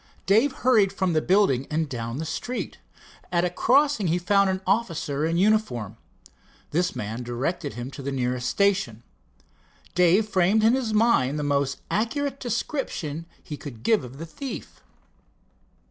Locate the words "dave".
0.25-0.51, 9.93-10.27